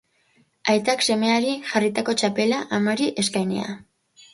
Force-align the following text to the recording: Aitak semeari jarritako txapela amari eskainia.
Aitak 0.73 1.05
semeari 1.09 1.53
jarritako 1.75 2.19
txapela 2.23 2.67
amari 2.83 3.15
eskainia. 3.27 3.83